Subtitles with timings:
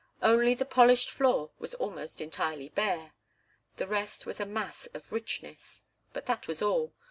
[0.23, 3.13] Only the polished floor was almost entirely bare
[3.77, 5.83] the rest was a mass of richness.
[6.11, 6.91] But that was all.